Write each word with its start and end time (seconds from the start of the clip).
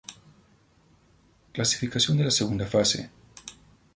Clasificación 1.53 2.17
de 2.17 2.23
la 2.23 2.31
segunda 2.31 2.65
fase. 2.65 3.11